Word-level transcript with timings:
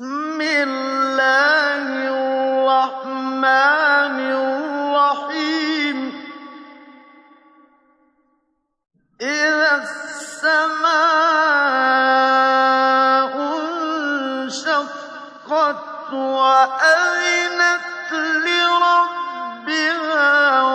بِسْمِ 0.00 0.40
اللَّهِ 0.40 1.84
الرَّحْمَٰنِ 2.64 4.16
الرَّحِيمِ. 4.32 5.98
إِذَا 9.20 9.72
السَّمَاءُ 9.82 10.92
انشَقَّتْ 14.40 16.12
وَأَذِنَتْ 16.12 17.88
لِرَبِّهَا 18.48 20.28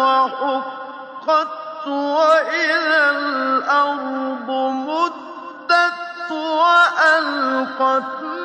وَحُقَّتْ 0.05 1.87
وَإِذَا 1.87 3.03
الْأَرْضُ 3.09 4.49
مُدَّتْ 4.89 6.29
وَأَلْقَتْ 6.31 8.44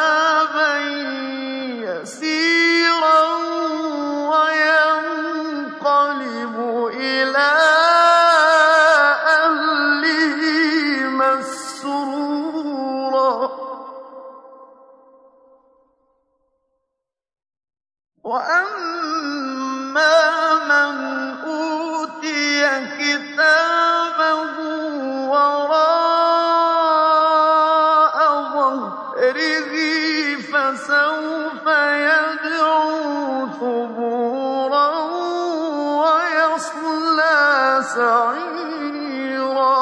وَأَمَّا 18.23 20.13
مَنْ 20.71 20.95
أُوتِيَ 21.41 22.61
كِتَابَهُ 23.01 24.55
وَرَاءَ 25.31 25.81
فَسَوْفَ 30.37 31.65
يَدْعُو 32.07 33.47
ثُبُورًا 33.59 34.89
وَيَصْلَىٰ 36.05 37.49
سَعِيرًا 37.95 39.79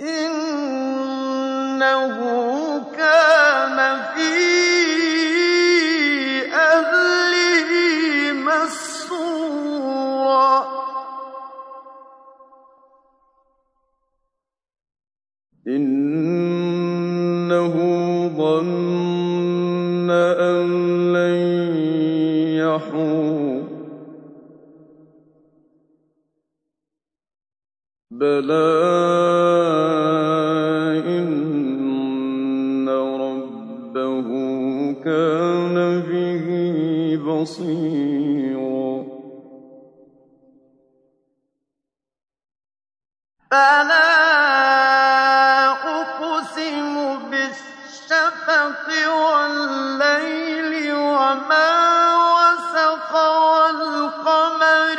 إِنَّهُ 0.00 1.26
كَانَ 2.96 3.78
فِي 4.02 4.36
أَهْلِهِ 6.54 7.70
مَسْرُورًا. 8.32 9.16
إِنَّهُ 15.68 16.26
ظَنَّ 18.38 20.10
أَن 20.10 20.66
لَّن 21.12 21.38
يَحُورَ. 22.56 23.62
بَلَىٰ 28.10 29.55
كَانَ 35.06 35.78
بِهِ 36.10 36.46
بَصِيرًا. 37.26 38.94
فَلَا 43.50 44.10
أُقْسِمُ 46.00 46.94
بِالشَّفَقِ 47.30 48.86
وَاللَّيْلِ 49.22 50.72
وَمَا 50.94 51.70
وَسَقَ 52.34 53.12
وَالْقَمَرِ 53.14 54.98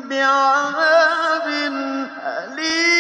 بِعَذَابٍ 0.08 1.46
أَلِيمٍ. 2.24 2.97